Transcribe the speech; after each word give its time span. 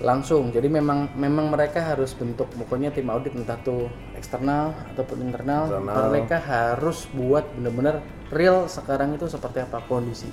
langsung 0.00 0.48
jadi 0.48 0.64
memang 0.72 1.12
memang 1.12 1.52
mereka 1.52 1.84
harus 1.84 2.16
bentuk 2.16 2.48
pokoknya 2.56 2.88
tim 2.88 3.12
audit 3.12 3.36
entah 3.36 3.60
tuh 3.60 3.92
eksternal 4.16 4.72
ataupun 4.96 5.28
internal 5.28 5.68
Internal. 5.68 6.08
mereka 6.08 6.40
harus 6.40 7.04
buat 7.12 7.44
bener-bener 7.52 8.00
real 8.32 8.64
sekarang 8.64 9.12
itu 9.12 9.28
seperti 9.28 9.60
apa 9.60 9.84
kondisi 9.84 10.28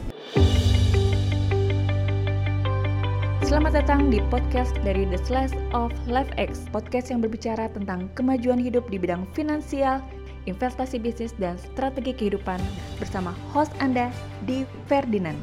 Selamat 3.47 3.79
datang 3.79 4.11
di 4.11 4.19
podcast 4.27 4.75
dari 4.83 5.07
The 5.07 5.23
Slice 5.23 5.55
of 5.71 5.95
Life 6.03 6.27
X, 6.35 6.67
podcast 6.67 7.15
yang 7.15 7.23
berbicara 7.23 7.71
tentang 7.71 8.11
kemajuan 8.11 8.59
hidup 8.59 8.91
di 8.91 8.99
bidang 8.99 9.23
finansial, 9.31 10.03
investasi 10.51 10.99
bisnis, 10.99 11.31
dan 11.39 11.55
strategi 11.55 12.11
kehidupan 12.11 12.59
bersama 12.99 13.31
host 13.55 13.71
Anda, 13.79 14.11
Di 14.43 14.67
Ferdinand. 14.91 15.39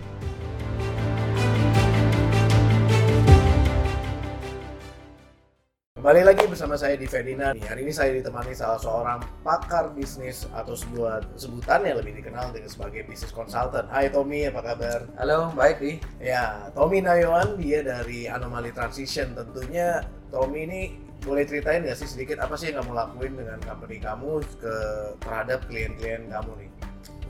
Kembali 6.04 6.20
lagi 6.20 6.44
bersama 6.44 6.76
saya 6.76 7.00
di 7.00 7.08
Ferdinand. 7.08 7.56
Hari 7.64 7.80
ini 7.80 7.88
saya 7.88 8.12
ditemani 8.12 8.52
salah 8.52 8.76
seorang 8.76 9.24
pakar 9.40 9.88
bisnis 9.96 10.44
atau 10.52 10.76
sebuah 10.76 11.24
sebutan 11.32 11.80
yang 11.80 11.96
lebih 11.96 12.20
dikenal 12.20 12.52
dengan 12.52 12.68
sebagai 12.68 13.08
bisnis 13.08 13.32
consultant. 13.32 13.88
Hai 13.88 14.12
Tommy, 14.12 14.44
apa 14.44 14.60
kabar? 14.60 15.08
halo 15.16 15.48
baik 15.56 15.80
di 15.80 15.96
Ya, 16.20 16.68
Tommy 16.76 17.00
Nayawan, 17.00 17.56
dia 17.56 17.80
dari 17.80 18.28
Anomaly 18.28 18.76
Transition. 18.76 19.32
Tentunya 19.32 20.04
Tommy 20.28 20.68
ini 20.68 20.80
boleh 21.24 21.48
ceritain 21.48 21.80
nggak 21.80 21.96
sih 21.96 22.04
sedikit 22.04 22.36
apa 22.36 22.52
sih 22.60 22.68
yang 22.68 22.84
kamu 22.84 22.92
lakuin 22.92 23.32
dengan 23.40 23.56
company 23.64 23.96
kamu 23.96 24.44
ke 24.60 24.76
terhadap 25.24 25.64
klien-klien 25.72 26.28
kamu 26.28 26.52
nih? 26.60 26.70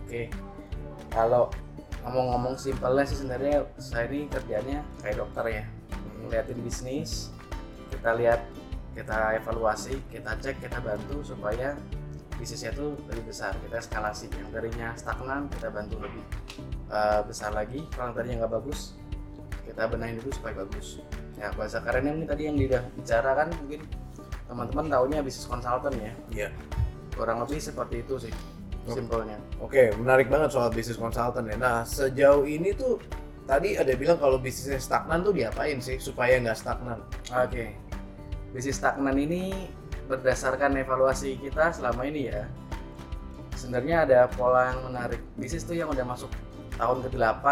oke 0.03 0.23
kalau 1.15 1.47
ngomong-ngomong 2.03 2.59
simpelnya 2.59 3.07
sih 3.07 3.23
sebenarnya 3.23 3.71
saya 3.79 4.11
ini 4.11 4.27
kerjanya 4.27 4.83
kayak 4.99 5.23
dokter 5.23 5.63
ya 5.63 5.65
ngeliatin 6.27 6.59
bisnis 6.67 7.31
kita 7.95 8.19
lihat 8.19 8.43
kita 8.95 9.37
evaluasi 9.43 9.99
kita 10.09 10.39
cek 10.39 10.63
kita 10.63 10.79
bantu 10.81 11.21
supaya 11.27 11.75
bisnisnya 12.39 12.75
itu 12.75 12.95
lebih 13.11 13.31
besar. 13.31 13.55
Kita 13.59 13.79
eskalasi. 13.79 14.27
Yang 14.31 14.51
tadinya 14.55 14.89
stagnan 14.95 15.47
kita 15.51 15.69
bantu 15.71 15.97
lebih 16.03 16.25
eh, 16.91 17.21
besar 17.27 17.51
lagi. 17.55 17.83
Kalau 17.95 18.11
yang 18.11 18.17
tadinya 18.17 18.37
nggak 18.47 18.55
bagus 18.63 18.81
kita 19.65 19.91
benahin 19.91 20.21
dulu 20.21 20.31
supaya 20.31 20.55
bagus. 20.63 21.03
Ya 21.35 21.51
bahasa 21.57 21.83
kerennya 21.83 22.13
ini 22.15 22.25
tadi 22.29 22.43
yang 22.47 22.57
udah 22.61 22.83
bicara 22.95 23.31
kan 23.35 23.49
mungkin 23.59 23.81
teman-teman 24.45 24.85
taunya 24.93 25.19
bisnis 25.25 25.49
konsultan 25.49 25.93
ya. 25.99 26.13
Iya. 26.31 26.51
kurang 27.15 27.47
lebih 27.47 27.63
seperti 27.63 28.03
itu 28.03 28.27
sih 28.27 28.35
simpelnya. 28.91 29.39
Oke, 29.63 29.95
menarik 29.95 30.27
banget 30.27 30.51
soal 30.51 30.67
bisnis 30.75 30.99
consultant 30.99 31.47
ya. 31.47 31.55
Nah, 31.55 31.87
sejauh 31.87 32.43
ini 32.43 32.75
tuh 32.75 32.99
tadi 33.47 33.79
ada 33.79 33.95
bilang 33.95 34.19
kalau 34.19 34.37
bisnisnya 34.37 34.83
stagnan 34.83 35.23
tuh 35.23 35.31
diapain 35.31 35.79
sih 35.79 35.97
supaya 36.03 36.43
nggak 36.43 36.59
stagnan? 36.59 36.99
Oke, 37.33 37.71
bisnis 38.55 38.79
stagnan 38.79 39.19
ini 39.19 39.67
berdasarkan 40.07 40.79
evaluasi 40.79 41.35
kita 41.43 41.75
selama 41.75 42.07
ini 42.07 42.31
ya. 42.31 42.47
Sebenarnya 43.59 44.07
ada 44.07 44.19
pola 44.31 44.71
yang 44.71 44.95
menarik. 44.95 45.21
Bisnis 45.35 45.67
tuh 45.67 45.75
yang 45.75 45.91
udah 45.91 46.07
masuk 46.07 46.31
tahun 46.79 47.03
ke-8, 47.11 47.45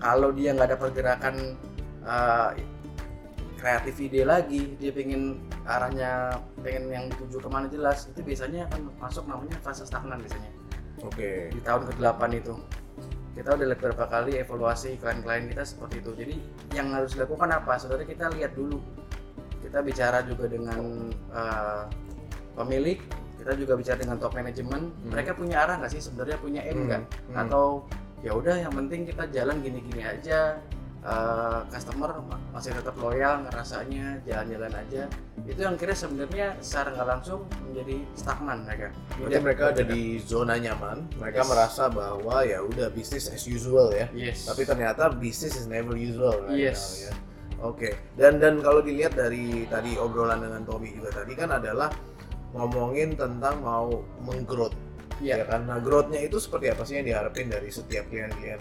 kalau 0.00 0.32
dia 0.32 0.56
nggak 0.56 0.72
ada 0.72 0.78
pergerakan 0.80 1.34
eh, 2.04 2.50
kreatif 3.60 4.00
ide 4.00 4.24
lagi, 4.24 4.72
dia 4.80 4.88
pengen 4.88 5.36
arahnya 5.68 6.40
pengen 6.64 6.88
yang 6.88 7.04
dituju 7.12 7.44
ke 7.44 7.48
mana 7.52 7.68
jelas, 7.68 8.08
itu 8.08 8.24
biasanya 8.24 8.64
akan 8.72 8.88
masuk 8.96 9.28
namanya 9.28 9.60
fase 9.60 9.84
stagnan 9.84 10.16
biasanya 10.24 10.48
Oke. 11.04 11.52
di 11.52 11.60
tahun 11.64 11.88
ke-8 11.92 12.20
itu 12.36 12.54
kita 13.36 13.56
udah 13.56 13.66
lihat 13.72 13.80
beberapa 13.80 14.04
kali 14.10 14.32
evaluasi 14.36 15.00
klien-klien 15.00 15.48
kita 15.48 15.62
seperti 15.64 16.02
itu 16.02 16.10
jadi 16.12 16.34
yang 16.76 16.92
harus 16.92 17.16
dilakukan 17.16 17.48
apa 17.48 17.78
sebenarnya 17.80 18.08
kita 18.10 18.26
lihat 18.36 18.52
dulu 18.52 18.84
kita 19.70 19.80
bicara 19.80 20.18
juga 20.22 20.44
dengan 20.46 20.82
eh, 21.30 21.82
pemilik 22.52 22.98
kita 23.38 23.56
juga 23.56 23.72
bicara 23.72 23.96
dengan 23.96 24.18
top 24.18 24.34
manajemen 24.34 24.90
mereka 25.02 25.32
punya 25.32 25.62
arah 25.62 25.78
nggak 25.78 25.90
sih 25.90 26.02
sebenarnya 26.02 26.36
punya 26.36 26.60
aim 26.60 26.76
Hmm, 26.76 26.86
nggak 26.86 27.02
hmm. 27.30 27.36
atau 27.38 27.86
ya 28.20 28.34
udah 28.34 28.52
yang 28.58 28.74
penting 28.74 29.06
kita 29.06 29.24
jalan 29.30 29.62
gini-gini 29.62 30.02
aja 30.02 30.60
eh, 31.00 31.58
customer 31.70 32.20
ma- 32.20 32.36
masih 32.50 32.74
tetap 32.74 32.92
loyal 32.98 33.40
ngerasanya 33.40 34.20
jalan-jalan 34.20 34.72
aja 34.76 35.02
itu 35.40 35.56
yang 35.56 35.72
kira 35.72 35.94
sebenarnya 35.94 36.52
secara 36.60 36.92
nggak 36.92 37.08
langsung 37.08 37.40
menjadi 37.64 37.96
stagnan 38.12 38.58
mereka 38.60 38.88
Berarti 39.16 39.38
mereka 39.40 39.62
ada 39.70 39.82
di 39.86 40.02
zona 40.18 40.54
nyaman, 40.56 40.98
mereka 41.16 41.40
Yes. 41.40 41.48
merasa 41.48 41.82
bahwa 41.88 42.36
ya 42.42 42.60
udah 42.60 42.88
bisnis 42.90 43.28
as 43.28 43.44
usual 43.44 43.88
ya. 43.90 44.08
yes 44.12 44.44
Tapi 44.44 44.64
ternyata 44.64 45.08
business 45.10 45.56
is 45.56 45.64
never 45.64 45.92
usual 45.92 46.44
right 46.44 46.60
Yes. 46.68 46.76
now, 46.76 47.08
ya. 47.08 47.12
Oke. 47.60 47.96
Dan 48.16 48.40
dan 48.40 48.64
kalau 48.64 48.80
dilihat 48.80 49.12
dari 49.12 49.68
tadi 49.68 49.96
obrolan 50.00 50.40
dengan 50.40 50.64
Tommy 50.64 50.96
juga 50.96 51.12
tadi 51.12 51.32
kan 51.36 51.52
adalah 51.52 51.92
ngomongin 52.56 53.14
tentang 53.14 53.60
mau 53.60 54.00
menggrowth. 54.24 54.74
Iya. 55.20 55.44
Ya 55.44 55.46
kan? 55.46 55.68
Nah, 55.68 55.78
growth-nya 55.78 56.24
itu 56.24 56.40
seperti 56.40 56.72
apa 56.72 56.82
sih 56.88 56.96
yang 56.96 57.06
diharapin 57.06 57.52
dari 57.52 57.68
setiap 57.68 58.08
klien-klien? 58.08 58.56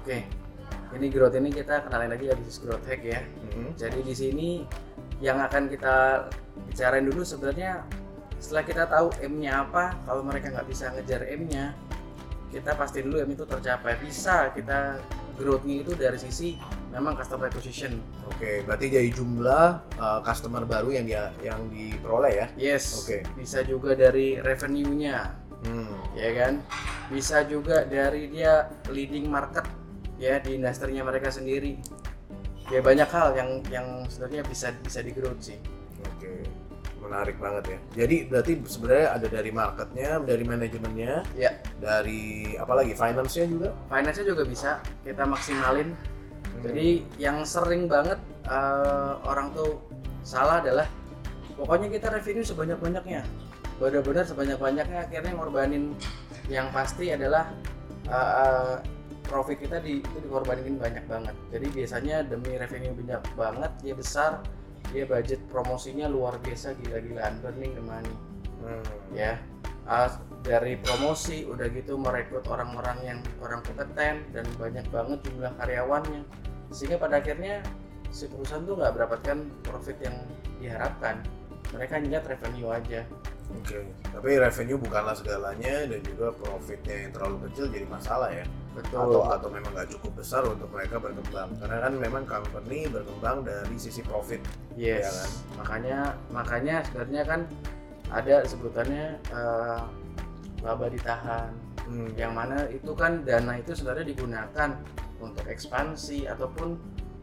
Oke, 0.00 0.24
ini 0.96 1.06
growth 1.12 1.36
ini 1.36 1.52
kita 1.52 1.84
kenalin 1.84 2.10
lagi 2.10 2.32
ya 2.32 2.34
bisnis 2.34 2.58
growth 2.58 2.82
hack 2.88 3.04
ya. 3.04 3.20
Mhm. 3.20 3.76
Jadi 3.76 4.00
di 4.00 4.14
sini 4.16 4.48
yang 5.20 5.36
akan 5.44 5.68
kita 5.68 6.26
bicarain 6.64 7.04
dulu 7.04 7.20
sebenarnya 7.20 7.84
setelah 8.40 8.64
kita 8.64 8.88
tahu 8.88 9.12
M-nya 9.20 9.68
apa, 9.68 9.92
kalau 10.08 10.24
mereka 10.24 10.48
nggak 10.48 10.64
bisa 10.64 10.88
ngejar 10.96 11.28
M-nya, 11.28 11.76
kita 12.48 12.72
pasti 12.72 13.04
dulu 13.04 13.20
M 13.20 13.30
itu 13.36 13.44
tercapai. 13.44 14.00
Bisa 14.00 14.48
kita 14.56 14.96
growth-nya 15.36 15.84
itu 15.84 15.92
dari 15.92 16.16
sisi 16.16 16.56
memang 16.90 17.14
customer 17.14 17.46
acquisition. 17.46 17.98
Oke, 18.26 18.62
berarti 18.62 18.90
dari 18.90 19.10
jumlah 19.10 19.66
uh, 19.96 20.20
customer 20.20 20.62
baru 20.64 20.90
yang 20.92 21.06
dia 21.06 21.30
yang 21.40 21.70
diperoleh 21.70 22.32
ya. 22.34 22.46
Yes. 22.58 23.02
Oke. 23.02 23.22
Bisa 23.34 23.62
juga 23.62 23.94
dari 23.94 24.38
revenue-nya, 24.38 25.34
Hmm. 25.60 25.92
ya 26.16 26.30
kan? 26.34 26.52
Bisa 27.12 27.44
juga 27.44 27.84
dari 27.84 28.32
dia 28.32 28.64
leading 28.88 29.28
market 29.28 29.68
ya 30.16 30.40
di 30.40 30.56
industrinya 30.56 31.04
mereka 31.04 31.28
sendiri. 31.28 31.76
Ya 32.70 32.80
banyak 32.80 33.08
hal 33.08 33.34
yang 33.34 33.50
yang 33.68 33.86
sebenarnya 34.06 34.42
bisa 34.46 34.70
bisa 34.78 35.02
di 35.02 35.10
growth 35.10 35.42
sih. 35.42 35.58
Oke, 36.06 36.46
menarik 37.02 37.36
banget 37.36 37.64
ya. 37.66 37.78
Jadi 38.06 38.16
berarti 38.24 38.52
sebenarnya 38.64 39.08
ada 39.10 39.26
dari 39.26 39.50
marketnya, 39.50 40.10
dari 40.22 40.44
manajemennya, 40.46 41.14
Ya, 41.34 41.50
dari 41.76 42.54
apalagi 42.56 42.94
finance-nya 42.94 43.46
juga. 43.50 43.68
finance-nya 43.90 44.26
juga 44.26 44.42
bisa 44.46 44.70
kita 45.02 45.26
maksimalin. 45.26 45.92
Jadi 46.60 46.88
yang 47.16 47.42
sering 47.44 47.88
banget 47.88 48.20
eh, 48.48 49.12
orang 49.24 49.52
tuh 49.56 49.80
salah 50.24 50.60
adalah 50.60 50.86
pokoknya 51.56 51.88
kita 51.92 52.06
revenue 52.12 52.44
sebanyak-banyaknya. 52.44 53.22
Benar-benar 53.80 54.24
sebanyak-banyaknya 54.28 54.98
akhirnya 55.08 55.32
ngorbanin 55.36 55.96
yang 56.52 56.68
pasti 56.70 57.12
adalah 57.12 57.48
eh, 58.08 58.76
profit 59.24 59.62
kita 59.62 59.78
di, 59.80 60.02
itu 60.02 60.18
dikorbanin 60.20 60.76
banyak 60.76 61.04
banget. 61.06 61.36
Jadi 61.54 61.66
biasanya 61.70 62.16
demi 62.26 62.58
revenue 62.58 62.92
banyak 62.98 63.22
banget, 63.38 63.72
dia 63.78 63.94
besar, 63.94 64.42
dia 64.90 65.06
budget 65.06 65.38
promosinya 65.48 66.10
luar 66.10 66.36
biasa 66.42 66.74
gila-gilaan 66.82 67.38
burning 67.40 67.72
the 67.78 67.84
money 67.84 68.14
Hmm. 68.60 68.84
ya 69.16 69.40
Ah, 69.90 70.06
dari 70.46 70.78
promosi 70.78 71.42
udah 71.48 71.66
gitu 71.74 71.98
merekrut 71.98 72.46
orang-orang 72.46 72.94
yang 73.02 73.18
orang 73.42 73.58
kompeten 73.66 74.22
dan 74.30 74.46
banyak 74.54 74.86
banget 74.92 75.18
jumlah 75.26 75.50
karyawannya 75.58 76.22
sehingga 76.70 76.96
pada 76.96 77.18
akhirnya 77.18 77.60
si 78.10 78.26
perusahaan 78.26 78.62
tuh 78.62 78.74
nggak 78.78 78.92
mendapatkan 78.94 79.38
profit 79.62 79.96
yang 80.02 80.16
diharapkan 80.58 81.22
mereka 81.70 81.92
hanya 81.98 82.18
revenue 82.22 82.70
aja 82.70 83.02
Oke, 83.50 83.82
tapi 84.14 84.38
revenue 84.38 84.78
bukanlah 84.78 85.10
segalanya 85.10 85.82
dan 85.90 85.98
juga 86.06 86.30
profitnya 86.38 87.02
yang 87.02 87.10
terlalu 87.10 87.50
kecil 87.50 87.66
jadi 87.66 87.82
masalah 87.90 88.30
ya. 88.30 88.46
betul 88.78 89.02
Atau 89.10 89.22
atau 89.26 89.48
memang 89.50 89.74
nggak 89.74 89.90
cukup 89.90 90.22
besar 90.22 90.46
untuk 90.46 90.70
mereka 90.70 91.02
berkembang. 91.02 91.50
Karena 91.58 91.82
kan 91.82 91.92
memang 91.98 92.22
company 92.30 92.86
berkembang 92.86 93.42
dari 93.42 93.74
sisi 93.74 94.06
profit. 94.06 94.38
yes 94.78 95.02
ya 95.02 95.10
kan? 95.10 95.30
makanya 95.58 95.98
makanya 96.30 96.76
sebenarnya 96.86 97.22
kan 97.26 97.40
ada 98.14 98.36
sebutannya 98.46 99.06
eh, 99.18 99.82
laba 100.62 100.86
ditahan 100.86 101.50
Hmm. 101.90 102.06
yang 102.14 102.38
mana 102.38 102.70
itu 102.70 102.94
kan 102.94 103.26
dana 103.26 103.58
itu 103.58 103.74
sebenarnya 103.74 104.14
digunakan 104.14 104.78
untuk 105.22 105.46
ekspansi 105.46 106.26
ataupun 106.26 106.80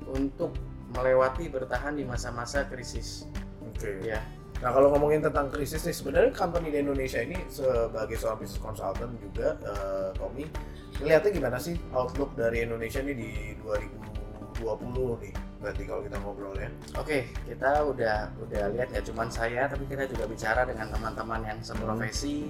untuk 0.07 0.55
melewati 0.95 1.51
bertahan 1.51 1.99
di 1.99 2.07
masa-masa 2.07 2.63
krisis 2.69 3.27
Oke. 3.59 3.99
ya 4.07 4.23
Nah 4.57 4.73
kalau 4.73 4.89
ngomongin 4.89 5.21
tentang 5.21 5.53
krisis 5.53 5.85
nih, 5.85 5.93
sebenarnya 5.93 6.31
company 6.33 6.73
di 6.73 6.81
Indonesia 6.81 7.21
ini 7.21 7.37
sebagai 7.45 8.17
seorang 8.17 8.41
business 8.41 8.61
consultant 8.61 9.13
juga, 9.21 9.53
eh, 9.61 10.09
Tommy, 10.17 10.49
ngeliatnya 10.97 11.29
gimana 11.29 11.57
sih 11.61 11.77
outlook 11.93 12.33
dari 12.33 12.65
Indonesia 12.65 12.97
nih 13.05 13.15
di 13.15 13.29
2020 13.61 15.21
nih? 15.21 15.33
Berarti 15.61 15.81
kalau 15.85 16.01
kita 16.01 16.17
ngobrol 16.25 16.57
ya. 16.57 16.69
Oke, 16.97 17.29
kita 17.45 17.85
udah 17.85 18.33
udah 18.41 18.63
lihat 18.73 18.89
ya 18.97 19.01
cuman 19.05 19.29
saya, 19.29 19.69
tapi 19.69 19.85
kita 19.85 20.09
juga 20.09 20.25
bicara 20.25 20.65
dengan 20.65 20.89
teman-teman 20.89 21.41
yang 21.45 21.59
seprofesi 21.61 22.49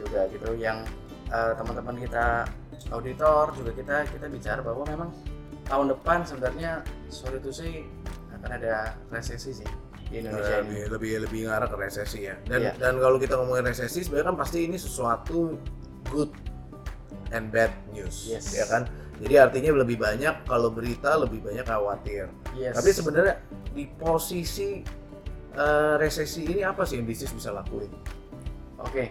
juga 0.00 0.24
gitu, 0.32 0.56
yang 0.56 0.80
eh, 1.28 1.52
teman-teman 1.60 2.08
kita 2.08 2.48
auditor 2.90 3.52
juga 3.54 3.70
kita 3.74 3.96
kita 4.08 4.26
bicara 4.28 4.60
bahwa 4.62 4.84
memang 4.86 5.10
tahun 5.66 5.92
depan 5.92 6.24
sebenarnya 6.24 6.80
sorry 7.08 7.38
to 7.42 7.52
say 7.52 7.84
akan 8.38 8.50
ada 8.54 8.96
resesi 9.10 9.62
sih 9.62 9.68
di 10.08 10.24
Indonesia 10.24 10.64
lebih, 10.64 10.72
ini. 10.72 10.88
lebih 10.88 11.12
lebih 11.28 11.40
ngarah 11.50 11.68
ke 11.68 11.76
resesi 11.76 12.24
ya 12.24 12.34
dan 12.48 12.60
Iya. 12.64 12.72
dan 12.80 12.96
kalau 12.96 13.20
kita 13.20 13.34
ngomongin 13.36 13.68
resesi 13.68 14.00
sebenarnya 14.00 14.32
kan 14.32 14.36
pasti 14.40 14.58
ini 14.64 14.76
sesuatu 14.80 15.60
good 16.08 16.32
and 17.34 17.52
bad 17.52 17.68
news 17.92 18.24
Yes. 18.24 18.56
ya 18.56 18.64
kan 18.64 18.88
jadi 19.20 19.50
artinya 19.50 19.84
lebih 19.84 19.98
banyak 20.00 20.48
kalau 20.48 20.72
berita 20.72 21.18
lebih 21.20 21.44
banyak 21.44 21.66
khawatir 21.66 22.32
Yes. 22.56 22.72
tapi 22.72 22.88
sebenarnya 22.94 23.36
di 23.76 23.84
posisi 24.00 24.80
eh, 25.52 25.94
resesi 26.00 26.46
ini 26.48 26.64
apa 26.64 26.88
sih 26.88 26.96
yang 26.96 27.04
bisnis 27.04 27.34
bisa 27.34 27.52
lakuin 27.52 27.90
Oke, 28.78 29.10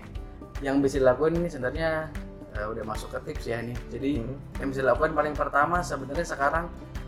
yang 0.64 0.80
bisa 0.80 0.96
dilakukan 0.96 1.44
ini 1.44 1.52
sebenarnya 1.52 2.08
eh, 2.57 2.68
udah 2.68 2.83
masuk 2.83 3.13
ke 3.13 3.19
tips 3.31 3.45
ya 3.45 3.62
ini. 3.62 3.77
Jadi 3.88 4.12
Hmm. 4.19 4.36
yang 4.57 4.68
bisa 4.74 4.81
dilakukan 4.81 5.13
paling 5.13 5.33
pertama 5.33 5.80
sebenarnya 5.80 6.25
sekarang 6.25 6.65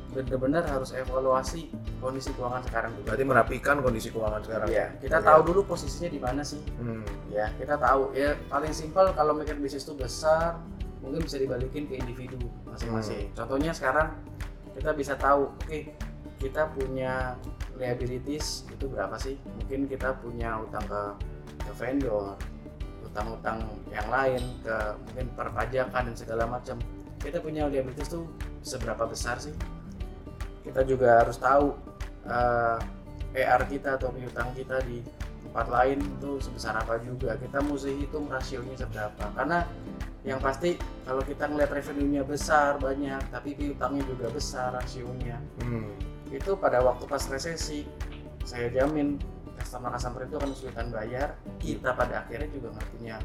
benar-benar 0.10 0.66
harus 0.66 0.90
evaluasi 0.90 1.70
kondisi 2.02 2.34
keuangan 2.34 2.66
sekarang 2.66 2.98
dulu. 2.98 3.06
berarti 3.14 3.26
merapikan 3.26 3.76
kondisi 3.78 4.10
keuangan 4.10 4.42
sekarang 4.42 4.68
Iya, 4.68 4.86
kita 4.98 5.18
Oke. 5.22 5.28
tahu 5.30 5.40
dulu 5.46 5.60
posisinya 5.70 6.10
di 6.10 6.18
mana 6.18 6.42
sih. 6.42 6.62
Hmm. 6.82 7.06
Ya, 7.30 7.54
kita 7.62 7.78
tahu 7.78 8.10
ya 8.18 8.34
paling 8.50 8.74
simpel 8.74 9.14
kalau 9.14 9.38
mikir 9.38 9.54
bisnis 9.58 9.86
itu 9.86 9.94
besar, 9.94 10.58
mungkin 11.06 11.22
bisa 11.22 11.38
dibalikin 11.38 11.86
ke 11.86 12.02
individu 12.02 12.42
masing-masing. 12.66 13.30
Contohnya 13.38 13.70
sekarang 13.70 14.18
kita 14.74 14.98
bisa 14.98 15.14
tahu, 15.14 15.54
oke, 15.54 15.80
kita 16.42 16.74
punya 16.74 17.38
liabilities 17.78 18.66
itu 18.68 18.90
berapa 18.90 19.14
sih? 19.16 19.38
Mungkin 19.62 19.86
kita 19.86 20.18
punya 20.20 20.58
utang 20.58 20.84
ke 20.90 21.02
ke 21.60 21.72
vendor, 21.78 22.34
utang-utang 23.28 23.60
yang 23.92 24.08
lain 24.08 24.42
ke 24.64 24.76
mungkin 25.08 25.28
perpajakan 25.36 26.02
dan 26.12 26.16
segala 26.16 26.44
macam. 26.48 26.78
Kita 27.20 27.44
punya 27.44 27.68
liabilities 27.68 28.08
tuh 28.08 28.24
seberapa 28.64 29.04
besar 29.04 29.36
sih? 29.42 29.52
Kita 30.64 30.88
juga 30.88 31.24
harus 31.24 31.36
tahu 31.36 31.76
eh, 32.30 32.78
ER 33.36 33.62
kita 33.68 34.00
atau 34.00 34.10
piutang 34.16 34.50
kita 34.56 34.80
di 34.88 35.04
tempat 35.50 35.68
lain 35.68 36.00
itu 36.00 36.40
sebesar 36.40 36.78
apa 36.78 37.02
juga. 37.02 37.36
Kita 37.36 37.60
mesti 37.60 37.92
hitung 38.06 38.30
rasionya 38.30 38.76
seberapa. 38.78 39.26
Karena 39.34 39.66
yang 40.28 40.40
pasti 40.44 40.76
kalau 41.08 41.24
kita 41.24 41.48
ngeliat 41.48 41.72
revenue-nya 41.72 42.24
besar 42.28 42.76
banyak, 42.78 43.24
tapi 43.32 43.56
piutangnya 43.56 44.04
juga 44.04 44.28
besar 44.30 44.76
rasionya, 44.76 45.40
Hmm. 45.64 45.96
itu 46.30 46.54
pada 46.60 46.84
waktu 46.84 47.08
pas 47.08 47.24
resesi 47.32 47.88
saya 48.44 48.68
jamin 48.70 49.18
customer-customer 49.70 50.26
itu 50.26 50.36
akan 50.42 50.50
kesulitan 50.50 50.88
bayar 50.90 51.28
kita 51.62 51.94
pada 51.94 52.26
akhirnya 52.26 52.50
juga 52.50 52.74
nggak 52.74 52.88
punya 52.90 53.16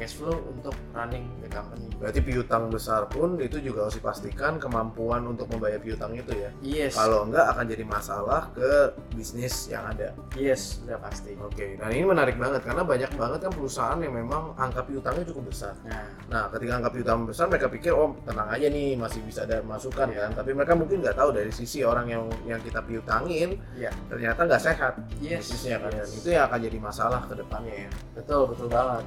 cash 0.00 0.16
flow 0.16 0.32
untuk 0.48 0.72
running 0.96 1.28
the 1.44 1.48
company 1.52 1.92
berarti 2.00 2.24
piutang 2.24 2.72
besar 2.72 3.04
pun 3.04 3.36
itu 3.36 3.60
juga 3.60 3.84
harus 3.84 4.00
dipastikan 4.00 4.56
kemampuan 4.56 5.28
untuk 5.28 5.44
membayar 5.52 5.76
piutang 5.76 6.16
itu 6.16 6.32
ya 6.32 6.48
yes 6.64 6.96
kalau 6.96 7.28
enggak 7.28 7.44
akan 7.52 7.64
jadi 7.68 7.84
masalah 7.84 8.48
ke 8.56 8.96
bisnis 9.12 9.68
yang 9.68 9.84
ada 9.84 10.16
yes 10.32 10.80
udah 10.88 10.96
pasti 10.96 11.36
Oke, 11.40 11.76
nah 11.76 11.90
ini 11.90 12.06
menarik 12.06 12.40
banget 12.40 12.64
karena 12.64 12.80
banyak 12.80 13.10
banget 13.12 13.38
kan 13.44 13.52
perusahaan 13.52 13.98
yang 14.00 14.14
memang 14.14 14.54
angka 14.56 14.86
piutangnya 14.86 15.24
cukup 15.26 15.50
besar. 15.50 15.74
nah 15.84 16.04
Nah, 16.30 16.46
ketika 16.54 16.78
angka 16.78 16.90
piutang 16.94 17.26
besar, 17.26 17.50
mereka 17.50 17.66
pikir 17.66 17.90
oh 17.90 18.14
tenang 18.22 18.46
aja 18.46 18.70
nih 18.70 18.94
masih 18.94 19.18
bisa 19.26 19.42
ada 19.42 19.58
masukan 19.66 20.06
Iya. 20.06 20.30
kan. 20.30 20.30
Tapi 20.38 20.50
mereka 20.54 20.78
mungkin 20.78 21.02
nggak 21.02 21.16
tahu 21.18 21.34
dari 21.34 21.50
sisi 21.50 21.82
orang 21.82 22.06
yang 22.06 22.22
yang 22.46 22.60
kita 22.62 22.78
piutangin 22.86 23.58
Iya. 23.74 23.90
ternyata 24.06 24.46
nggak 24.46 24.62
sehat 24.62 24.94
yes 25.18 25.42
bisnisnya 25.42 25.82
kan. 25.82 25.89
Dan 25.90 26.06
yes. 26.06 26.18
itu 26.22 26.28
yang 26.32 26.46
akan 26.46 26.60
jadi 26.62 26.78
masalah 26.78 27.20
ke 27.26 27.34
depannya 27.34 27.74
ya. 27.86 27.90
betul 28.14 28.42
betul 28.50 28.68
banget 28.70 29.04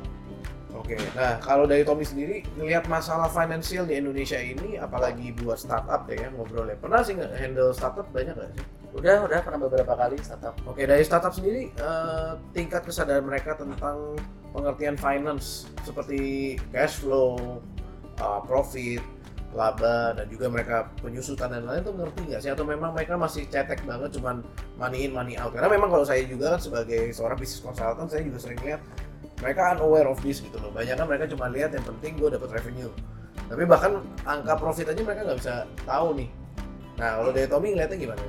Oke, 0.74 0.98
nah 1.14 1.38
kalau 1.38 1.70
dari 1.70 1.86
Tommy 1.86 2.02
sendiri 2.02 2.42
ngelihat 2.58 2.90
masalah 2.90 3.30
finansial 3.30 3.86
di 3.86 3.94
Indonesia 3.94 4.42
ini, 4.42 4.82
apalagi 4.82 5.30
buat 5.38 5.62
startup 5.62 6.10
deh 6.10 6.18
ya 6.18 6.34
ngobrolnya. 6.34 6.74
Pernah 6.82 7.06
sih 7.06 7.14
nggak 7.14 7.30
handle 7.38 7.70
startup 7.78 8.10
banyak 8.10 8.34
nggak 8.34 8.58
sih? 8.58 8.66
udah 8.94 9.26
udah 9.26 9.40
pernah 9.42 9.60
beberapa 9.66 9.94
kali 9.98 10.22
startup 10.22 10.54
Oke, 10.70 10.86
dari 10.86 11.02
startup 11.02 11.34
sendiri 11.34 11.74
eh, 11.74 12.32
tingkat 12.54 12.86
kesadaran 12.86 13.26
mereka 13.26 13.58
tentang 13.58 14.14
pengertian 14.54 14.94
finance 15.02 15.66
seperti 15.82 16.56
cash 16.70 17.02
flow, 17.02 17.58
uh, 18.22 18.42
profit, 18.46 19.02
laba 19.54 20.18
dan 20.18 20.26
juga 20.30 20.50
mereka 20.50 20.90
penyusutan 21.00 21.50
dan 21.54 21.64
lain-lain 21.66 21.84
tuh 21.86 21.96
ngerti 21.96 22.22
nggak 22.30 22.42
sih? 22.42 22.52
Atau 22.52 22.66
memang 22.66 22.92
mereka 22.92 23.16
masih 23.16 23.46
cetek 23.48 23.86
banget 23.88 24.14
cuman 24.18 24.42
money 24.78 25.08
in 25.08 25.12
money 25.14 25.38
out? 25.38 25.54
Karena 25.54 25.70
memang 25.70 25.90
kalau 25.94 26.06
saya 26.06 26.26
juga 26.26 26.58
kan 26.58 26.62
sebagai 26.62 27.14
seorang 27.14 27.38
bisnis 27.38 27.62
consultant 27.62 28.10
saya 28.10 28.26
juga 28.26 28.38
sering 28.42 28.60
lihat 28.66 28.82
mereka 29.40 29.78
unaware 29.78 30.10
of 30.10 30.20
this 30.22 30.42
gitu 30.42 30.58
loh. 30.60 30.74
Banyak 30.74 30.98
kan 30.98 31.06
mereka 31.06 31.26
cuma 31.30 31.48
lihat 31.50 31.72
yang 31.74 31.86
penting 31.86 32.18
gue 32.18 32.30
dapat 32.34 32.50
revenue. 32.50 32.92
Tapi 33.48 33.64
bahkan 33.70 34.02
angka 34.26 34.58
profit 34.58 34.92
aja 34.92 35.02
mereka 35.06 35.22
nggak 35.26 35.40
bisa 35.40 35.66
tahu 35.86 36.18
nih. 36.18 36.30
Nah 36.98 37.22
kalau 37.22 37.32
dari 37.34 37.48
Tommy 37.50 37.74
ngeliatnya 37.74 37.98
gimana 37.98 38.24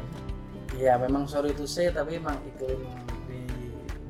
ya 0.79 0.99
memang 0.99 1.31
sorry 1.31 1.55
to 1.55 1.67
say 1.70 1.91
tapi 1.94 2.19
emang 2.19 2.35
iklim 2.43 2.82
di 3.31 3.43